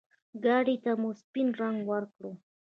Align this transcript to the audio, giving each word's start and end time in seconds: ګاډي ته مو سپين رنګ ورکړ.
ګاډي 0.43 0.75
ته 0.83 0.91
مو 0.99 1.09
سپين 1.21 1.47
رنګ 1.61 1.77
ورکړ. 1.91 2.23